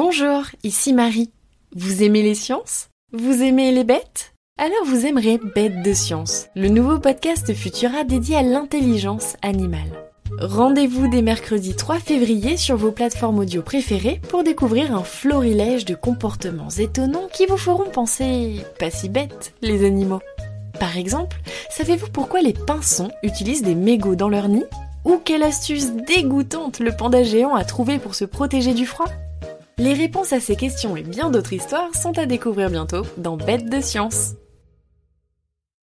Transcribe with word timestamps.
Bonjour, 0.00 0.44
ici 0.62 0.92
Marie. 0.92 1.32
Vous 1.74 2.04
aimez 2.04 2.22
les 2.22 2.36
sciences? 2.36 2.86
Vous 3.12 3.42
aimez 3.42 3.72
les 3.72 3.82
bêtes? 3.82 4.32
Alors 4.56 4.84
vous 4.86 5.06
aimerez 5.06 5.40
Bêtes 5.56 5.82
de 5.82 5.92
science, 5.92 6.46
le 6.54 6.68
nouveau 6.68 7.00
podcast 7.00 7.52
Futura 7.52 8.04
dédié 8.04 8.36
à 8.36 8.44
l'intelligence 8.44 9.34
animale. 9.42 9.90
Rendez-vous 10.40 11.08
dès 11.08 11.20
mercredi 11.20 11.74
3 11.74 11.98
février 11.98 12.56
sur 12.56 12.76
vos 12.76 12.92
plateformes 12.92 13.40
audio 13.40 13.60
préférées 13.60 14.20
pour 14.28 14.44
découvrir 14.44 14.94
un 14.94 15.02
florilège 15.02 15.84
de 15.84 15.96
comportements 15.96 16.70
étonnants 16.70 17.26
qui 17.32 17.46
vous 17.46 17.58
feront 17.58 17.90
penser 17.90 18.60
pas 18.78 18.92
si 18.92 19.08
bêtes, 19.08 19.52
les 19.62 19.84
animaux. 19.84 20.20
Par 20.78 20.96
exemple, 20.96 21.38
savez-vous 21.70 22.10
pourquoi 22.12 22.40
les 22.40 22.52
pinsons 22.52 23.10
utilisent 23.24 23.64
des 23.64 23.74
mégots 23.74 24.14
dans 24.14 24.28
leur 24.28 24.48
nid? 24.48 24.64
Ou 25.04 25.20
quelle 25.24 25.42
astuce 25.42 25.90
dégoûtante 25.90 26.78
le 26.78 26.94
panda 26.96 27.24
géant 27.24 27.56
a 27.56 27.64
trouvé 27.64 27.98
pour 27.98 28.14
se 28.14 28.24
protéger 28.24 28.74
du 28.74 28.86
froid? 28.86 29.08
Les 29.80 29.94
réponses 29.94 30.32
à 30.32 30.40
ces 30.40 30.56
questions 30.56 30.96
et 30.96 31.04
bien 31.04 31.30
d'autres 31.30 31.52
histoires 31.52 31.94
sont 31.94 32.18
à 32.18 32.26
découvrir 32.26 32.68
bientôt 32.68 33.06
dans 33.16 33.36
Bêtes 33.36 33.70
de 33.70 33.80
science. 33.80 34.34